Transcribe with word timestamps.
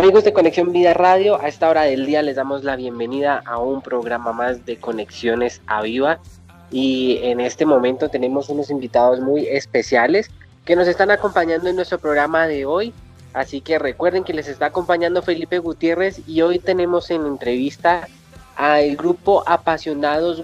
Amigos 0.00 0.24
de 0.24 0.32
Conexión 0.32 0.72
Vida 0.72 0.94
Radio, 0.94 1.38
a 1.38 1.46
esta 1.46 1.68
hora 1.68 1.82
del 1.82 2.06
día 2.06 2.22
les 2.22 2.36
damos 2.36 2.64
la 2.64 2.74
bienvenida 2.74 3.42
a 3.44 3.58
un 3.58 3.82
programa 3.82 4.32
más 4.32 4.64
de 4.64 4.78
Conexiones 4.78 5.60
a 5.66 5.82
Viva. 5.82 6.20
Y 6.70 7.18
en 7.22 7.38
este 7.38 7.66
momento 7.66 8.08
tenemos 8.08 8.48
unos 8.48 8.70
invitados 8.70 9.20
muy 9.20 9.46
especiales 9.46 10.30
que 10.64 10.74
nos 10.74 10.88
están 10.88 11.10
acompañando 11.10 11.68
en 11.68 11.76
nuestro 11.76 11.98
programa 11.98 12.46
de 12.46 12.64
hoy. 12.64 12.94
Así 13.34 13.60
que 13.60 13.78
recuerden 13.78 14.24
que 14.24 14.32
les 14.32 14.48
está 14.48 14.64
acompañando 14.64 15.20
Felipe 15.20 15.58
Gutiérrez 15.58 16.26
y 16.26 16.40
hoy 16.40 16.58
tenemos 16.58 17.10
en 17.10 17.26
entrevista 17.26 18.08
al 18.56 18.96
grupo 18.96 19.44
Apasionados 19.46 20.42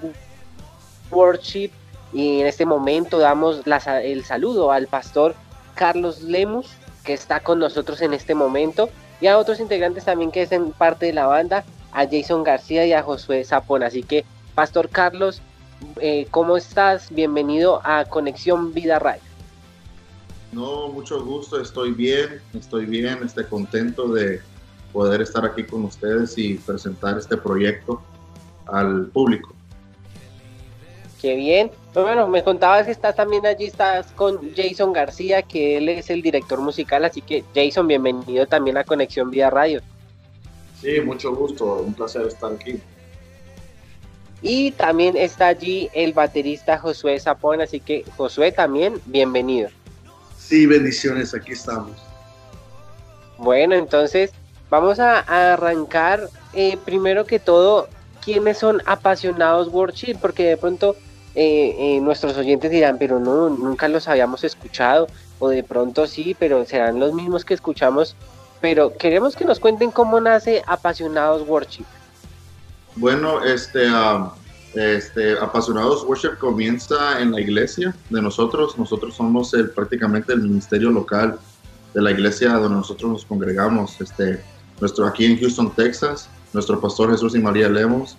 Worship. 1.11 1.71
Y 2.13 2.43
en 2.43 2.47
este 2.47 2.67
momento 2.67 3.19
damos 3.19 3.63
el 4.03 4.23
saludo 4.27 4.71
al 4.71 4.87
pastor 4.87 5.35
Carlos 5.75 6.21
Lemus 6.21 6.69
que 7.05 7.15
está 7.15 7.41
con 7.41 7.59
nosotros 7.59 8.03
en 8.03 8.13
este 8.13 8.35
momento 8.35 8.91
y 9.21 9.27
a 9.27 9.39
otros 9.39 9.61
integrantes 9.61 10.05
también 10.05 10.31
que 10.31 10.43
hacen 10.43 10.73
parte 10.73 11.07
de 11.07 11.13
la 11.13 11.27
banda, 11.27 11.65
a 11.93 12.07
Jason 12.07 12.43
García 12.45 12.87
y 12.87 12.93
a 12.93 13.03
Josué 13.03 13.45
Zapón. 13.45 13.83
Así 13.83 14.03
que, 14.03 14.25
Pastor 14.55 14.89
Carlos, 14.91 15.41
eh, 16.01 16.27
¿cómo 16.31 16.57
estás? 16.57 17.11
Bienvenido 17.11 17.81
a 17.85 18.05
Conexión 18.05 18.75
Vida 18.75 18.99
Radio. 18.99 19.23
No, 20.53 20.89
mucho 20.89 21.25
gusto, 21.25 21.61
estoy 21.61 21.93
bien, 21.93 22.41
estoy 22.55 22.87
bien, 22.87 23.23
estoy 23.25 23.45
contento 23.45 24.09
de 24.09 24.41
poder 24.93 25.21
estar 25.21 25.45
aquí 25.45 25.65
con 25.65 25.85
ustedes 25.85 26.37
y 26.39 26.55
presentar 26.55 27.19
este 27.19 27.37
proyecto 27.37 28.03
al 28.67 29.07
público. 29.07 29.56
Qué 31.21 31.35
bien. 31.35 31.71
Bueno, 31.95 32.29
me 32.29 32.45
contabas 32.45 32.87
que 32.87 32.93
estás 32.93 33.17
también 33.17 33.47
allí, 33.47 33.65
estás 33.65 34.07
con 34.13 34.55
Jason 34.55 34.93
García, 34.93 35.43
que 35.43 35.79
él 35.79 35.89
es 35.89 36.11
el 36.11 36.21
director 36.21 36.61
musical, 36.61 37.05
así 37.05 37.23
que 37.23 37.43
Jason, 37.55 37.89
bienvenido 37.89 38.47
también 38.47 38.77
a 38.77 38.85
Conexión 38.85 39.31
Vía 39.31 39.49
Radio. 39.49 39.81
Sí, 40.81 41.01
mucho 41.01 41.35
gusto, 41.35 41.77
un 41.77 41.95
placer 41.95 42.27
estar 42.27 42.53
aquí. 42.53 42.79
Y 44.43 44.73
también 44.73 45.17
está 45.17 45.47
allí 45.47 45.89
el 45.95 46.13
baterista 46.13 46.79
Josué 46.79 47.19
Zapón, 47.19 47.63
así 47.63 47.81
que 47.81 48.05
Josué 48.17 48.53
también, 48.53 49.01
bienvenido. 49.07 49.71
Sí, 50.39 50.67
bendiciones, 50.67 51.35
aquí 51.35 51.53
estamos. 51.53 51.93
Bueno, 53.39 53.75
entonces 53.75 54.33
vamos 54.69 55.01
a, 55.01 55.21
arrancar 55.53 56.29
eh, 56.53 56.77
primero 56.85 57.25
que 57.25 57.39
todo, 57.39 57.89
¿quiénes 58.23 58.59
son 58.59 58.83
apasionados 58.85 59.69
worship? 59.69 60.17
Porque 60.21 60.45
de 60.45 60.57
pronto 60.57 60.95
eh, 61.39 61.77
eh, 61.79 62.01
nuestros 62.01 62.35
oyentes 62.39 62.71
dirán, 62.71 62.97
pero 62.99 63.21
no, 63.21 63.51
nunca 63.51 63.89
los 63.89 64.09
habíamos 64.09 64.43
escuchado, 64.43 65.07
o 65.39 65.51
de 65.51 65.63
pronto 65.63 66.07
sí, 66.07 66.35
pero 66.39 66.65
serán 66.65 66.99
los 66.99 67.13
mismos 67.13 67.45
que 67.45 67.53
escuchamos, 67.53 68.17
pero 68.63 68.97
queremos 68.97 69.37
que 69.37 69.45
nos 69.45 69.61
cuenten 69.61 69.91
cómo 69.91 70.19
nace 70.19 70.63
Apasionados 70.67 71.47
Worship. 71.47 71.85
Bueno, 72.95 73.45
este, 73.45 73.87
este 74.75 75.39
Apasionados 75.39 76.05
Worship 76.05 76.39
comienza 76.39 77.21
en 77.21 77.33
la 77.33 77.41
iglesia 77.43 77.95
de 78.09 78.23
nosotros, 78.23 78.79
nosotros 78.79 79.15
somos 79.15 79.53
el, 79.53 79.69
prácticamente 79.69 80.33
el 80.33 80.41
ministerio 80.41 80.91
local 80.91 81.39
de 81.93 82.01
la 82.01 82.13
iglesia 82.13 82.55
donde 82.55 82.79
nosotros 82.79 83.11
nos 83.11 83.25
congregamos, 83.27 84.01
este, 84.01 84.43
nuestro, 84.81 85.07
aquí 85.07 85.27
en 85.27 85.39
Houston, 85.39 85.71
Texas, 85.75 86.31
nuestro 86.55 86.81
pastor 86.81 87.11
Jesús 87.11 87.35
y 87.35 87.41
María 87.41 87.69
Lemos, 87.69 88.17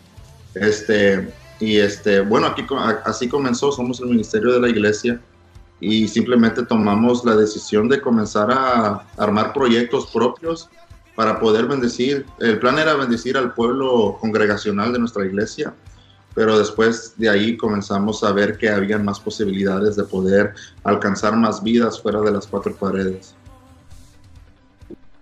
este, 0.54 1.34
y 1.59 1.79
este, 1.79 2.22
bueno, 2.22 2.47
aquí 2.47 2.66
así 3.06 3.28
comenzó, 3.28 3.72
somos 3.72 4.00
el 4.00 4.07
ministerio 4.07 4.53
de 4.53 4.59
la 4.59 4.69
iglesia 4.69 5.19
y 5.79 6.07
simplemente 6.07 6.66
tomamos 6.66 7.25
la 7.25 7.35
decisión 7.35 7.88
de 7.88 8.01
comenzar 8.01 8.51
a 8.51 9.07
armar 9.18 9.53
proyectos 9.53 10.07
propios 10.07 10.69
para 11.16 11.40
poder 11.40 11.66
bendecir. 11.66 12.25
El 12.40 12.59
plan 12.59 12.78
era 12.78 12.94
bendecir 12.94 13.38
al 13.38 13.53
pueblo 13.53 14.18
congregacional 14.19 14.94
de 14.94 15.00
nuestra 15.00 15.25
iglesia, 15.25 15.73
pero 16.35 16.59
después 16.59 17.16
de 17.18 17.29
ahí 17.29 17.57
comenzamos 17.57 18.24
a 18.24 18.31
ver 18.31 18.57
que 18.57 18.69
había 18.69 19.00
más 19.00 19.19
posibilidades 19.19 19.95
de 19.95 20.03
poder 20.03 20.53
alcanzar 20.84 21.35
más 21.35 21.63
vidas 21.63 22.00
fuera 22.00 22.22
de 22.22 22.31
las 22.31 22.45
cuatro 22.45 22.75
paredes. 22.75 23.34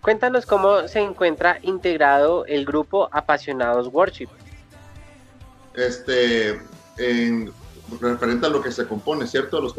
Cuéntanos 0.01 0.45
cómo 0.45 0.87
se 0.87 0.99
encuentra 0.99 1.59
integrado 1.63 2.45
el 2.45 2.65
grupo 2.65 3.09
Apasionados 3.11 3.87
Worship 3.87 4.27
este, 5.77 6.61
en 6.97 7.51
referente 7.99 8.45
a 8.45 8.49
lo 8.49 8.61
que 8.61 8.71
se 8.71 8.87
compone, 8.87 9.27
¿cierto? 9.27 9.61
Los 9.61 9.73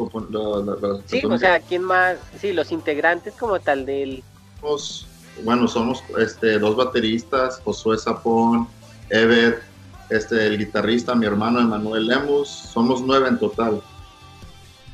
sí, 1.05 1.21
o 1.25 1.37
sea, 1.37 1.59
¿quién 1.59 1.83
más? 1.83 2.17
Sí, 2.39 2.53
los 2.53 2.71
integrantes 2.71 3.33
como 3.33 3.59
tal 3.59 3.85
del... 3.85 4.23
bueno, 5.43 5.67
somos 5.67 6.03
este, 6.19 6.59
dos 6.59 6.75
bateristas, 6.75 7.61
Josué 7.63 7.97
Zapón, 7.97 8.67
Ever, 9.09 9.61
este, 10.09 10.47
el 10.47 10.57
guitarrista, 10.57 11.15
mi 11.15 11.25
hermano 11.25 11.59
Emanuel 11.59 12.07
Lemus, 12.07 12.49
somos 12.49 13.01
nueve 13.01 13.27
en 13.27 13.39
total. 13.39 13.81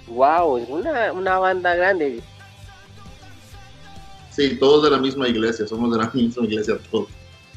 Wow, 0.08 0.58
es 0.58 0.70
una, 0.70 1.12
una 1.14 1.40
banda 1.40 1.76
grande. 1.76 2.22
Sí, 4.32 4.58
todos 4.60 4.84
de 4.84 4.90
la 4.90 4.98
misma 4.98 5.28
iglesia, 5.28 5.68
somos 5.68 5.92
de 5.92 6.04
la 6.04 6.10
misma 6.14 6.46
iglesia 6.46 6.78
todos. 6.90 7.10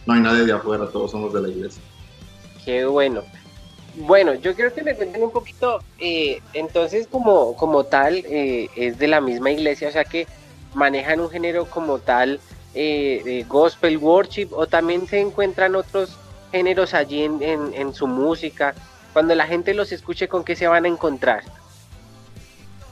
No 0.04 0.14
hay 0.14 0.20
nadie 0.20 0.44
de 0.44 0.52
afuera, 0.52 0.86
todos 0.88 1.10
somos 1.10 1.32
de 1.32 1.42
la 1.42 1.48
iglesia. 1.48 1.82
Qué 2.66 2.84
bueno. 2.84 3.22
Bueno, 3.94 4.34
yo 4.34 4.54
quiero 4.56 4.74
que 4.74 4.82
me 4.82 4.94
cuenten 4.96 5.22
un 5.22 5.30
poquito, 5.30 5.78
eh, 6.00 6.42
entonces 6.52 7.06
como, 7.06 7.56
como 7.56 7.84
tal, 7.84 8.16
eh, 8.26 8.68
es 8.76 8.98
de 8.98 9.06
la 9.06 9.22
misma 9.22 9.52
iglesia, 9.52 9.88
o 9.88 9.92
sea 9.92 10.04
que 10.04 10.26
manejan 10.74 11.20
un 11.20 11.30
género 11.30 11.64
como 11.64 11.98
tal 11.98 12.40
eh, 12.74 13.44
gospel 13.48 13.96
worship 13.96 14.48
o 14.50 14.66
también 14.66 15.06
se 15.06 15.20
encuentran 15.20 15.76
otros 15.76 16.18
géneros 16.50 16.92
allí 16.92 17.22
en, 17.22 17.94
su 17.94 18.06
música. 18.08 18.74
Cuando 19.12 19.34
la 19.34 19.46
gente 19.46 19.72
los 19.72 19.92
escuche, 19.92 20.28
¿con 20.28 20.44
qué 20.44 20.56
se 20.56 20.66
van 20.66 20.84
a 20.84 20.88
encontrar? 20.88 21.44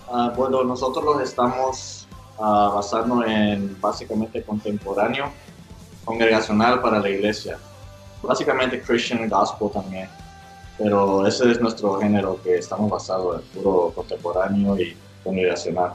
Ah, 0.08 0.32
bueno, 0.34 0.62
nosotros 0.62 1.04
los 1.04 1.20
estamos 1.20 2.06
ah, 2.38 2.70
basando 2.72 3.24
en 3.26 3.78
básicamente 3.80 4.42
contemporáneo, 4.42 5.30
congregacional 6.04 6.80
para 6.80 7.00
la 7.00 7.10
iglesia 7.10 7.58
básicamente 8.26 8.80
Christian 8.80 9.28
Gospel 9.28 9.70
también. 9.70 10.08
Pero 10.78 11.26
ese 11.26 11.50
es 11.50 11.60
nuestro 11.60 12.00
género 12.00 12.40
que 12.42 12.56
estamos 12.56 12.90
basados 12.90 13.40
en 13.40 13.62
puro 13.62 13.92
contemporáneo 13.94 14.78
y 14.78 14.96
congregacional. 15.22 15.92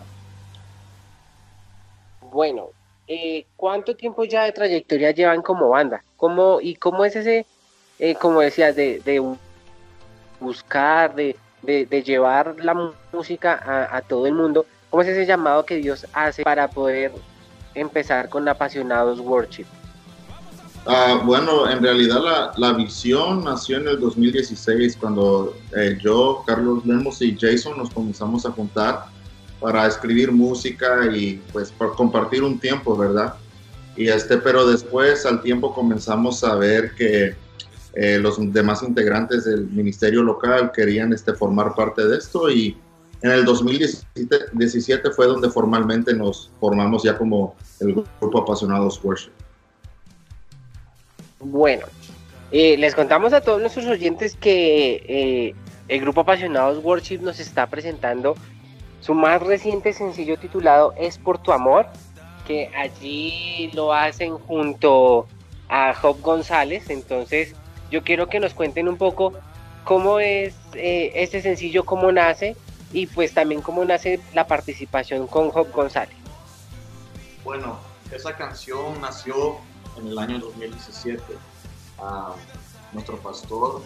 Bueno, 2.32 2.70
eh, 3.08 3.46
¿cuánto 3.56 3.96
tiempo 3.96 4.24
ya 4.24 4.44
de 4.44 4.52
trayectoria 4.52 5.12
llevan 5.12 5.42
como 5.42 5.70
banda? 5.70 6.04
¿Cómo, 6.16 6.62
¿Y 6.62 6.76
cómo 6.76 7.04
es 7.04 7.16
ese, 7.16 7.46
eh, 7.98 8.16
como 8.16 8.40
decías, 8.40 8.76
de, 8.76 9.02
buscar, 10.40 11.16
de, 11.16 11.36
llevar 12.06 12.56
la 12.60 12.92
música 13.12 13.88
a 13.92 14.02
todo 14.02 14.28
el 14.28 14.34
mundo? 14.34 14.66
¿Cómo 14.90 15.04
es 15.04 15.10
ese 15.10 15.26
llamado 15.26 15.66
que 15.66 15.76
Dios 15.76 16.08
hace 16.14 16.44
para 16.44 16.68
poder 16.68 17.12
empezar 17.76 18.30
con 18.30 18.48
apasionados 18.48 19.20
worship? 19.20 19.66
Ah, 20.92 21.22
bueno, 21.24 21.70
en 21.70 21.84
realidad 21.84 22.20
la, 22.20 22.52
la, 22.58 22.74
visión 22.74 23.44
nació 23.44 23.78
en 23.78 23.90
el 23.90 24.00
2016 24.00 24.98
cuando 25.00 25.56
eh, 25.78 26.00
yo, 26.02 26.44
Carlos 26.48 26.84
Lemos 26.84 27.22
y 27.22 27.38
Jason 27.40 27.78
nos 27.78 27.92
comenzamos 27.92 28.44
a 28.48 28.52
juntar 28.52 29.06
para 29.60 29.86
escribir 29.86 30.32
música 30.32 31.06
y 31.16 31.40
pues 31.54 31.72
para 31.72 31.92
compartir 31.92 32.42
un 32.42 32.60
tiempo, 32.60 32.98
¿verdad? 32.98 33.36
Y 33.96 34.08
este, 34.08 34.38
pero 34.38 34.66
después 34.66 35.28
al 35.28 35.44
tiempo 35.44 35.76
comenzamos 35.76 36.44
a 36.44 36.56
ver 36.56 36.96
que 36.96 37.36
eh, 37.94 38.18
los 38.18 38.40
demás 38.52 38.82
integrantes 38.82 39.46
del 39.46 39.68
ministerio 39.68 40.24
local 40.24 40.72
querían 40.72 41.14
este, 41.14 41.34
formar 41.34 41.76
parte 41.76 42.08
de 42.08 42.18
esto 42.18 42.50
y 42.50 42.76
en 43.22 43.30
el 43.30 43.46
2017 43.46 45.12
fue 45.12 45.28
donde 45.28 45.52
formalmente 45.52 46.16
nos 46.16 46.50
formamos 46.60 47.04
ya 47.04 47.16
como 47.16 47.56
el 47.80 48.04
grupo 48.20 48.40
Apasionados 48.40 49.00
Worship. 49.04 49.34
Bueno, 51.40 51.86
eh, 52.52 52.78
les 52.78 52.96
contamos 52.96 53.32
a 53.34 53.42
todos 53.42 53.62
nuestros 53.62 53.86
oyentes 53.86 54.36
que 54.36 55.04
eh, 55.08 55.56
el 55.88 56.02
grupo 56.02 56.22
Apasionados 56.22 56.84
Worship 56.84 57.20
nos 57.20 57.40
está 57.40 57.68
presentando 57.68 58.36
su 59.00 59.14
más 59.14 59.42
reciente 59.42 59.94
sencillo 59.94 60.38
titulado 60.38 60.94
Es 60.98 61.18
por 61.18 61.42
tu 61.42 61.54
amor, 61.54 61.88
que 62.46 62.70
allí 62.76 63.72
lo 63.74 63.94
hacen 63.94 64.38
junto 64.38 65.28
a 65.70 65.94
Job 65.94 66.20
González. 66.22 66.90
Entonces, 66.90 67.56
yo 67.90 68.04
quiero 68.04 68.28
que 68.28 68.42
nos 68.42 68.54
cuenten 68.54 68.90
un 68.90 68.98
poco 68.98 69.34
cómo 69.86 70.20
es 70.20 70.56
eh, 70.74 71.12
este 71.16 71.42
sencillo, 71.42 71.86
cómo 71.86 72.12
nace 72.12 72.58
y 72.92 73.08
pues 73.08 73.34
también 73.34 73.62
cómo 73.62 73.86
nace 73.86 74.20
la 74.34 74.46
participación 74.46 75.28
con 75.28 75.52
Job 75.52 75.72
González. 75.72 76.18
Bueno, 77.46 77.80
esa 78.12 78.36
canción 78.36 79.00
nació 79.00 79.58
en 80.02 80.08
el 80.08 80.20
año 80.20 80.40
2017. 80.40 81.22
nuestro 82.94 83.18
pastor 83.18 83.82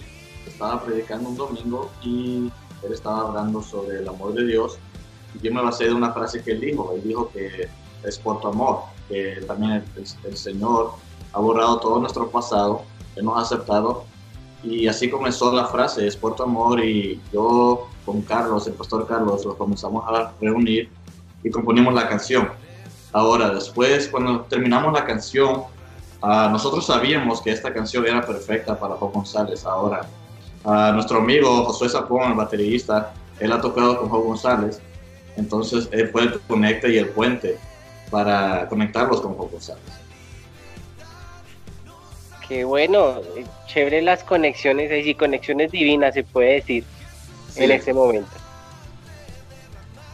estaba 0.48 0.82
predicando 0.84 1.30
un 1.30 1.38
domingo 1.38 1.92
y 2.02 2.52
él 2.84 2.94
estaba 2.94 3.22
hablando 3.22 3.62
sobre 3.62 4.00
el 4.00 4.08
amor 4.08 4.34
de 4.34 4.46
Dios. 4.46 4.78
Y 5.36 5.46
yo 5.46 5.54
me 5.54 5.62
basé 5.62 5.86
de 5.86 5.94
una 5.94 6.14
frase 6.14 6.44
que 6.44 6.52
él 6.52 6.62
dijo. 6.62 6.94
Él 6.96 7.04
dijo 7.04 7.30
que 7.32 7.68
es 8.04 8.20
por 8.20 8.42
tu 8.42 8.48
amor. 8.48 8.84
que 9.10 9.44
también 9.48 9.84
el, 9.96 10.38
Señor 10.38 10.94
ha 11.34 11.40
borrado 11.40 11.80
todo 11.80 12.00
nuestro 12.00 12.30
pasado, 12.30 12.84
Él 13.16 13.26
nos 13.26 13.38
ha 13.38 13.42
aceptado 13.42 14.06
y 14.64 14.88
así 14.88 15.10
comenzó 15.10 15.52
la 15.52 15.66
frase, 15.66 16.08
es 16.08 16.16
por 16.16 16.36
tu 16.36 16.44
amor 16.44 16.84
y 16.84 17.20
yo 17.34 17.88
con 18.06 18.22
Carlos, 18.22 18.66
el 18.68 18.74
pastor 18.74 19.06
Carlos, 19.08 19.44
lo 19.44 19.58
comenzamos 19.58 20.06
a 20.08 20.34
reunir 20.40 20.90
y 21.44 21.50
componimos 21.50 21.94
la 21.94 22.08
canción. 22.08 22.50
Ahora, 23.12 23.54
después, 23.54 24.08
cuando 24.08 24.42
terminamos 24.42 24.94
la 24.94 25.06
canción, 25.06 25.66
uh, 26.24 26.50
nosotros 26.50 26.86
sabíamos 26.86 27.42
que 27.42 27.52
esta 27.52 27.74
canción 27.74 28.08
era 28.08 28.26
perfecta 28.26 28.80
para 28.80 28.96
Juan 28.96 29.12
González. 29.12 29.66
Ahora, 29.66 30.08
uh, 30.64 30.94
nuestro 30.94 31.18
amigo 31.20 31.66
Josué 31.66 31.90
Zapón, 31.90 32.32
el 32.32 32.38
baterista, 32.38 33.14
él 33.40 33.52
ha 33.52 33.62
tocado 33.62 34.00
con 34.00 34.10
Juan 34.10 34.24
González, 34.24 34.82
entonces 35.36 35.90
él 35.92 36.10
fue 36.10 36.24
el 36.24 36.40
conecte 36.42 36.92
y 36.92 36.98
el 36.98 37.10
puente 37.10 37.58
para 38.10 38.68
conectarlos 38.70 39.22
con 39.22 39.36
Juan 39.36 39.50
González. 39.52 39.84
Qué 42.48 42.64
bueno, 42.64 43.22
chévere 43.68 44.02
las 44.02 44.24
conexiones, 44.24 45.06
y 45.06 45.16
conexiones 45.16 45.72
divinas 45.72 46.14
se 46.14 46.24
puede 46.24 46.56
decir 46.56 46.84
en 47.56 47.72
este 47.72 47.94
momento. 47.94 48.32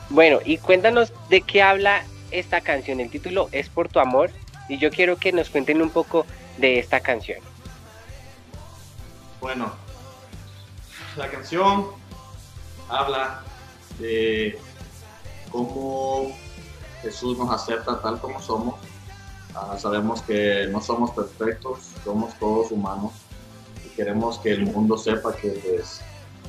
Bueno, 0.10 0.40
y 0.44 0.58
cuéntanos 0.58 1.12
de 1.30 1.42
qué 1.42 1.62
habla 1.62 2.04
esta 2.32 2.62
canción. 2.62 3.00
El 3.00 3.10
título 3.10 3.50
es 3.52 3.70
Por 3.70 3.90
tu 3.90 4.00
amor 4.00 4.32
y 4.70 4.78
yo 4.78 4.92
quiero 4.92 5.18
que 5.18 5.34
nos 5.34 5.50
cuenten 5.50 5.82
un 5.82 5.90
poco 5.90 6.26
de 6.58 6.80
esta 6.80 7.02
canción. 7.02 7.40
Bueno, 9.42 9.72
la 11.18 11.30
canción 11.30 11.88
habla 12.88 13.42
de 13.98 14.58
cómo 15.52 16.32
Jesús 17.02 17.38
nos 17.38 17.52
acepta 17.52 18.00
tal 18.02 18.20
como 18.22 18.42
somos. 18.42 18.76
Ah, 19.56 19.76
sabemos 19.80 20.22
que 20.22 20.68
no 20.72 20.80
somos 20.82 21.12
perfectos, 21.12 21.80
somos 22.04 22.38
todos 22.38 22.72
humanos 22.72 23.14
y 23.84 23.90
queremos 23.96 24.38
que 24.38 24.52
el 24.52 24.66
mundo 24.66 24.98
sepa 24.98 25.36
que 25.36 25.82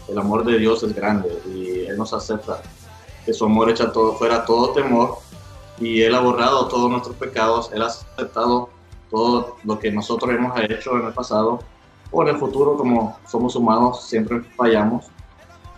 el 0.08 0.18
amor 0.18 0.44
de 0.44 0.58
Dios 0.58 0.82
es 0.82 0.94
grande 0.94 1.40
y 1.46 1.86
Él 1.86 1.96
nos 1.96 2.12
acepta, 2.12 2.60
que 3.24 3.32
su 3.32 3.46
amor 3.46 3.70
echa 3.70 3.90
todo, 3.90 4.16
fuera 4.16 4.44
todo 4.44 4.72
temor 4.72 5.19
y 5.80 6.02
Él 6.02 6.14
ha 6.14 6.20
borrado 6.20 6.68
todos 6.68 6.90
nuestros 6.90 7.16
pecados, 7.16 7.70
Él 7.72 7.82
ha 7.82 7.86
aceptado 7.86 8.68
todo 9.10 9.56
lo 9.64 9.78
que 9.78 9.90
nosotros 9.90 10.30
hemos 10.30 10.58
hecho 10.60 10.96
en 10.98 11.06
el 11.06 11.12
pasado. 11.12 11.60
O 12.12 12.22
en 12.22 12.28
el 12.28 12.36
futuro, 12.36 12.76
como 12.76 13.18
somos 13.26 13.54
humanos, 13.56 14.06
siempre 14.06 14.40
fallamos, 14.56 15.06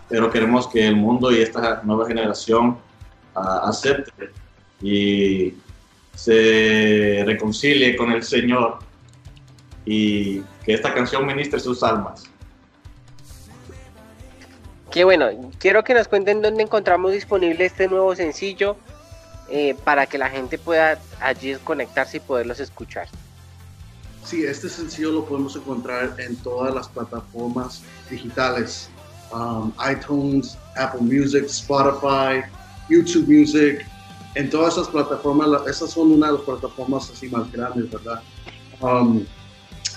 pero 0.09 0.29
queremos 0.29 0.67
que 0.67 0.87
el 0.87 0.95
mundo 0.95 1.31
y 1.31 1.41
esta 1.41 1.81
nueva 1.83 2.07
generación 2.07 2.77
uh, 3.35 3.39
acepte 3.39 4.31
y 4.81 5.53
se 6.15 7.23
reconcilie 7.25 7.95
con 7.95 8.11
el 8.11 8.23
Señor 8.23 8.79
y 9.85 10.39
que 10.65 10.73
esta 10.73 10.93
canción 10.93 11.25
ministre 11.25 11.59
sus 11.59 11.83
almas. 11.83 12.23
Qué 14.91 15.03
bueno, 15.03 15.27
quiero 15.59 15.83
que 15.83 15.93
nos 15.93 16.07
cuenten 16.07 16.41
dónde 16.41 16.63
encontramos 16.63 17.13
disponible 17.13 17.65
este 17.65 17.87
nuevo 17.87 18.15
sencillo 18.15 18.75
eh, 19.49 19.75
para 19.83 20.05
que 20.05 20.17
la 20.17 20.29
gente 20.29 20.57
pueda 20.57 20.99
allí 21.19 21.55
conectarse 21.63 22.17
y 22.17 22.19
poderlos 22.19 22.59
escuchar. 22.59 23.07
Sí, 24.23 24.45
este 24.45 24.69
sencillo 24.69 25.11
lo 25.11 25.25
podemos 25.25 25.55
encontrar 25.55 26.15
en 26.17 26.35
todas 26.37 26.73
las 26.73 26.87
plataformas 26.87 27.81
digitales, 28.09 28.89
um, 29.33 29.71
iTunes, 29.91 30.57
Apple 30.77 31.01
Music, 31.01 31.43
Spotify, 31.45 32.41
YouTube 32.89 33.27
Music, 33.27 33.85
en 34.35 34.49
todas 34.49 34.75
esas 34.75 34.87
plataformas, 34.87 35.67
esas 35.67 35.91
son 35.91 36.11
una 36.11 36.27
de 36.27 36.33
las 36.33 36.41
plataformas 36.41 37.09
así 37.09 37.27
más 37.27 37.51
grandes, 37.51 37.91
¿verdad? 37.91 38.21
Um, 38.79 39.25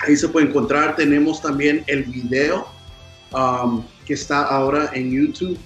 ahí 0.06 0.16
se 0.16 0.28
puede 0.28 0.48
encontrar, 0.48 0.96
tenemos 0.96 1.40
también 1.40 1.84
el 1.86 2.02
video 2.04 2.66
um, 3.32 3.82
que 4.04 4.14
está 4.14 4.42
ahora 4.42 4.90
en 4.92 5.10
YouTube, 5.10 5.58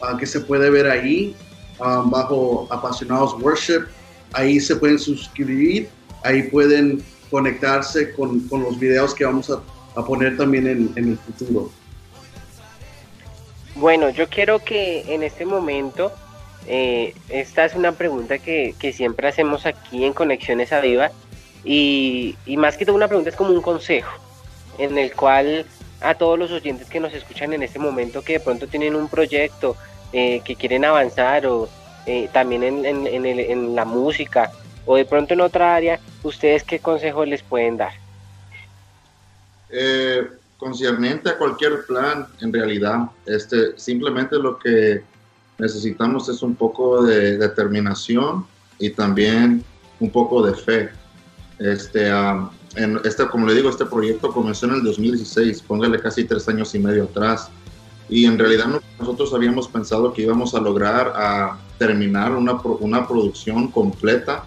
uh, 0.00 0.16
que 0.16 0.26
se 0.26 0.40
puede 0.40 0.70
ver 0.70 0.86
ahí, 0.86 1.36
um, 1.80 2.10
bajo 2.10 2.66
Apasionados 2.70 3.34
Worship, 3.42 3.86
ahí 4.32 4.60
se 4.60 4.76
pueden 4.76 4.98
suscribir, 4.98 5.88
ahí 6.24 6.44
pueden 6.44 7.02
conectarse 7.30 8.12
con, 8.12 8.40
con 8.48 8.62
los 8.62 8.78
videos 8.78 9.14
que 9.14 9.24
vamos 9.24 9.50
a, 9.50 9.60
a 9.98 10.04
poner 10.04 10.36
también 10.36 10.66
en, 10.66 10.92
en 10.96 11.10
el 11.10 11.18
futuro. 11.18 11.70
Bueno, 13.74 14.10
yo 14.10 14.28
quiero 14.28 14.58
que 14.58 15.14
en 15.14 15.22
este 15.22 15.44
momento 15.44 16.12
eh, 16.70 17.14
esta 17.30 17.64
es 17.64 17.74
una 17.74 17.92
pregunta 17.92 18.38
que, 18.38 18.74
siempre 18.92 19.26
hacemos 19.26 19.64
aquí 19.64 20.04
en 20.04 20.12
Conexiones 20.12 20.70
a 20.72 20.80
Viva 20.80 21.10
y, 21.64 22.36
más 22.58 22.76
que 22.76 22.84
todo 22.84 22.94
una 22.94 23.08
pregunta 23.08 23.30
es 23.30 23.36
como 23.36 23.52
un 23.52 23.62
consejo 23.62 24.12
en 24.76 24.98
el 24.98 25.14
cual 25.14 25.64
a 26.00 26.14
todos 26.14 26.38
los 26.38 26.50
oyentes 26.50 26.88
que 26.88 27.00
nos 27.00 27.14
escuchan 27.14 27.54
en 27.54 27.62
este 27.62 27.78
momento 27.78 28.22
que 28.22 28.34
de 28.34 28.40
pronto 28.40 28.68
tienen 28.68 28.96
un 28.96 29.08
proyecto 29.08 29.76
eh, 30.12 30.40
que 30.44 30.56
quieren 30.56 30.84
avanzar 30.84 31.46
o 31.46 31.68
eh, 32.06 32.28
también 32.32 32.62
en, 32.62 32.84
en, 32.84 33.74
la 33.74 33.84
música 33.84 34.50
o 34.86 34.96
de 34.96 35.04
pronto 35.04 35.34
en 35.34 35.42
otra 35.42 35.74
área, 35.74 36.00
¿ustedes 36.22 36.64
qué 36.64 36.78
consejo 36.78 37.24
les 37.24 37.42
pueden 37.42 37.76
dar? 37.76 37.92
concerniente 40.56 41.28
a 41.28 41.38
cualquier 41.38 41.84
plan, 41.86 42.26
en 42.40 42.52
realidad, 42.52 43.10
este, 43.26 43.78
simplemente 43.78 44.36
lo 44.36 44.58
que 44.58 45.02
necesitamos 45.58 46.28
es 46.28 46.42
un 46.42 46.54
poco 46.54 47.02
de 47.02 47.36
determinación 47.36 48.46
y 48.78 48.90
también 48.90 49.64
un 50.00 50.10
poco 50.10 50.44
de 50.44 50.54
fe. 50.54 50.90
Este, 51.58 52.08
en 52.76 53.00
este, 53.04 53.26
como 53.26 53.46
le 53.46 53.54
digo, 53.54 53.70
este 53.70 53.86
proyecto 53.86 54.32
comenzó 54.32 54.66
en 54.66 54.74
el 54.74 54.82
2016, 54.84 55.62
póngale 55.62 56.00
casi 56.00 56.24
tres 56.24 56.48
años 56.48 56.74
y 56.74 56.78
medio 56.78 57.04
atrás. 57.04 57.50
Y 58.08 58.24
en 58.24 58.38
realidad 58.38 58.80
nosotros 58.98 59.32
habíamos 59.34 59.68
pensado 59.68 60.12
que 60.12 60.22
íbamos 60.22 60.54
a 60.54 60.60
lograr 60.60 61.12
a 61.14 61.58
terminar 61.78 62.32
una, 62.32 62.54
una 62.80 63.06
producción 63.06 63.68
completa, 63.68 64.44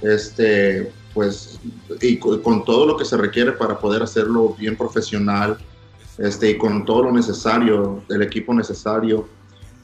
este, 0.00 0.92
pues, 1.14 1.60
y 2.00 2.16
con 2.16 2.64
todo 2.64 2.86
lo 2.86 2.96
que 2.96 3.04
se 3.04 3.16
requiere 3.16 3.52
para 3.52 3.78
poder 3.78 4.02
hacerlo 4.02 4.54
bien 4.58 4.76
profesional, 4.76 5.58
este, 6.18 6.50
y 6.50 6.58
con 6.58 6.84
todo 6.84 7.04
lo 7.04 7.12
necesario, 7.12 8.02
el 8.08 8.22
equipo 8.22 8.54
necesario. 8.54 9.28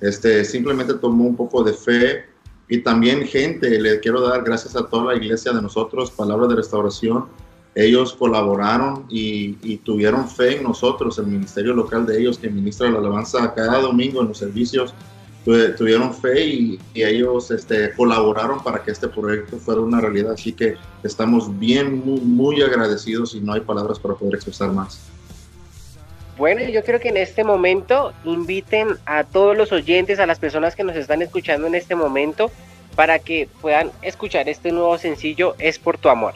Este, 0.01 0.45
simplemente 0.45 0.95
tomó 0.95 1.25
un 1.25 1.37
poco 1.37 1.65
de 1.65 1.73
fe 1.73 2.25
y 2.69 2.79
también 2.79 3.27
gente, 3.27 3.81
le 3.81 3.99
quiero 4.01 4.21
dar 4.21 4.45
gracias 4.45 4.77
a 4.77 4.87
toda 4.87 5.13
la 5.13 5.17
iglesia 5.17 5.53
de 5.53 5.63
nosotros, 5.63 6.11
Palabra 6.11 6.47
de 6.47 6.57
Restauración, 6.57 7.27
ellos 7.75 8.13
colaboraron 8.15 9.07
y, 9.09 9.77
tuvieron 9.79 10.29
fe 10.29 10.57
en 10.57 10.65
nosotros, 10.65 11.19
el 11.19 11.27
ministerio 11.27 11.75
local 11.75 12.07
de 12.07 12.21
ellos 12.21 12.39
que 12.39 12.49
ministra 12.49 12.91
la 12.91 12.99
alabanza 12.99 13.55
cada 13.55 13.81
domingo 13.81 14.21
en 14.23 14.29
los 14.29 14.39
servicios, 14.39 14.95
tuvieron 15.45 16.13
fe 16.13 16.45
y, 16.45 16.81
ellos 16.95 17.51
este, 17.51 17.93
colaboraron 17.95 18.63
para 18.63 18.83
que 18.83 18.91
este 18.91 19.09
proyecto 19.09 19.57
fuera 19.59 19.81
una 19.81 20.01
realidad, 20.01 20.33
así 20.33 20.53
que 20.53 20.75
estamos 21.03 21.59
bien, 21.59 22.05
muy, 22.05 22.21
muy 22.21 22.63
agradecidos 22.63 23.35
y 23.35 23.41
no 23.41 23.53
hay 23.53 23.61
palabras 23.61 23.99
para 23.99 24.15
poder 24.15 24.35
expresar 24.35 24.73
más. 24.73 25.01
Bueno, 26.37 26.63
yo 26.63 26.85
creo 26.85 27.01
que 27.01 27.09
en 27.09 27.17
este 27.17 27.43
momento 27.43 28.13
inviten 28.25 28.97
a 29.07 29.25
todos 29.25 29.57
los 29.57 29.73
oyentes, 29.73 30.21
a 30.21 30.27
las 30.27 30.39
personas 30.39 30.77
que 30.77 30.85
nos 30.85 30.95
están 30.95 31.21
escuchando 31.21 31.67
en 31.67 31.75
este 31.75 31.97
momento, 31.97 32.51
para 32.95 33.19
que 33.19 33.49
puedan 33.61 33.91
escuchar 34.03 34.49
este 34.49 34.71
nuevo 34.71 34.99
sencillo, 34.99 35.57
Es 35.59 35.79
por 35.79 35.99
tu 35.99 36.09
amor. 36.09 36.35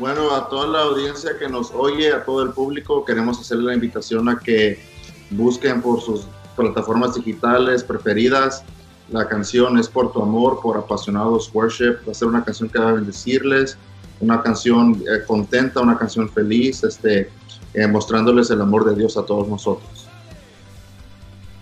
Bueno, 0.00 0.34
a 0.34 0.48
toda 0.48 0.66
la 0.66 0.80
audiencia 0.80 1.32
que 1.38 1.46
nos 1.46 1.72
oye, 1.72 2.10
a 2.10 2.24
todo 2.24 2.42
el 2.42 2.52
público, 2.52 3.04
queremos 3.04 3.38
hacerle 3.38 3.64
la 3.66 3.74
invitación 3.74 4.30
a 4.30 4.38
que 4.38 4.80
busquen 5.28 5.82
por 5.82 6.00
sus 6.00 6.26
plataformas 6.56 7.16
digitales 7.16 7.84
preferidas. 7.84 8.64
La 9.10 9.28
canción 9.28 9.78
es 9.78 9.90
por 9.90 10.10
tu 10.10 10.22
amor, 10.22 10.60
por 10.62 10.78
apasionados 10.78 11.50
worship. 11.54 11.98
Va 12.08 12.12
a 12.12 12.14
ser 12.14 12.28
una 12.28 12.42
canción 12.42 12.70
que 12.70 12.78
va 12.78 12.88
a 12.88 12.92
bendecirles, 12.92 13.76
una 14.20 14.40
canción 14.40 14.94
eh, 15.02 15.22
contenta, 15.26 15.80
una 15.80 15.98
canción 15.98 16.30
feliz. 16.30 16.82
Este, 16.82 17.30
eh, 17.74 17.86
mostrándoles 17.86 18.50
el 18.50 18.62
amor 18.62 18.86
de 18.86 18.96
Dios 18.96 19.18
a 19.18 19.26
todos 19.26 19.46
nosotros. 19.48 20.08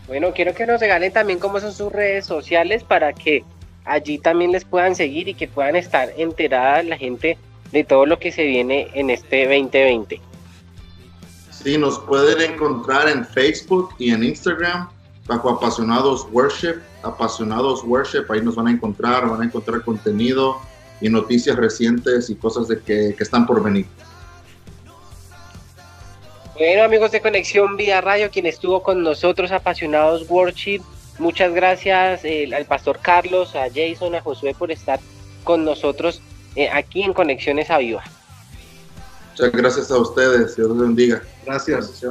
Bueno, 0.06 0.32
quiero 0.32 0.54
que 0.54 0.64
nos 0.64 0.80
regalen 0.80 1.12
también 1.12 1.40
cómo 1.40 1.58
son 1.58 1.72
sus 1.72 1.92
redes 1.92 2.24
sociales 2.24 2.84
para 2.84 3.12
que 3.12 3.42
allí 3.84 4.18
también 4.18 4.52
les 4.52 4.64
puedan 4.64 4.94
seguir 4.94 5.26
y 5.26 5.34
que 5.34 5.48
puedan 5.48 5.74
estar 5.74 6.10
enterada 6.16 6.84
la 6.84 6.96
gente 6.96 7.36
de 7.72 7.84
todo 7.84 8.06
lo 8.06 8.18
que 8.18 8.32
se 8.32 8.44
viene 8.44 8.88
en 8.94 9.10
este 9.10 9.44
2020. 9.44 10.20
Sí, 11.50 11.76
nos 11.76 11.98
pueden 11.98 12.52
encontrar 12.52 13.08
en 13.08 13.26
Facebook 13.26 13.90
y 13.98 14.10
en 14.10 14.24
Instagram 14.24 14.88
bajo 15.26 15.50
Apasionados 15.50 16.26
Worship, 16.32 16.76
Apasionados 17.02 17.84
Worship, 17.84 18.24
ahí 18.30 18.40
nos 18.40 18.54
van 18.56 18.68
a 18.68 18.70
encontrar, 18.70 19.28
van 19.28 19.42
a 19.42 19.44
encontrar 19.44 19.82
contenido 19.82 20.58
y 21.00 21.08
noticias 21.08 21.56
recientes 21.56 22.30
y 22.30 22.34
cosas 22.34 22.68
de 22.68 22.80
que, 22.80 23.14
que 23.16 23.22
están 23.22 23.46
por 23.46 23.62
venir. 23.62 23.86
Bueno, 26.56 26.82
amigos 26.82 27.12
de 27.12 27.20
Conexión 27.20 27.76
Vía 27.76 28.00
Radio, 28.00 28.30
quien 28.30 28.46
estuvo 28.46 28.82
con 28.82 29.02
nosotros, 29.02 29.52
apasionados 29.52 30.28
Worship, 30.28 30.80
muchas 31.18 31.52
gracias 31.52 32.22
al 32.24 32.64
pastor 32.64 32.98
Carlos, 33.00 33.54
a 33.54 33.66
Jason, 33.72 34.14
a 34.14 34.22
Josué 34.22 34.54
por 34.58 34.72
estar 34.72 34.98
con 35.44 35.64
nosotros 35.64 36.20
eh, 36.56 36.68
aquí 36.70 37.02
en 37.02 37.12
Conexiones 37.12 37.70
a 37.70 37.78
Viva. 37.78 38.04
Muchas 39.32 39.52
gracias 39.52 39.90
a 39.90 39.98
ustedes, 39.98 40.56
Dios 40.56 40.68
los 40.68 40.78
bendiga. 40.78 41.22
Gracias. 41.46 42.04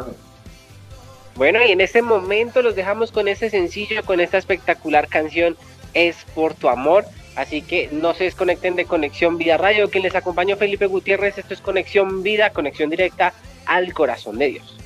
Bueno, 1.35 1.59
y 1.63 1.71
en 1.71 1.81
este 1.81 2.01
momento 2.01 2.61
los 2.61 2.75
dejamos 2.75 3.11
con 3.11 3.27
este 3.27 3.49
sencillo, 3.49 4.03
con 4.03 4.19
esta 4.19 4.37
espectacular 4.37 5.07
canción, 5.07 5.57
Es 5.93 6.17
por 6.33 6.53
tu 6.53 6.69
amor. 6.69 7.05
Así 7.35 7.61
que 7.61 7.89
no 7.91 8.15
se 8.15 8.23
desconecten 8.23 8.75
de 8.75 8.85
Conexión 8.85 9.37
Vida 9.37 9.57
Radio. 9.57 9.89
Quien 9.91 10.03
les 10.03 10.15
acompañó 10.15 10.57
Felipe 10.57 10.87
Gutiérrez, 10.87 11.37
esto 11.37 11.53
es 11.53 11.61
Conexión 11.61 12.23
Vida, 12.23 12.49
conexión 12.49 12.89
directa 12.89 13.33
al 13.65 13.93
corazón 13.93 14.39
de 14.39 14.47
Dios. 14.47 14.77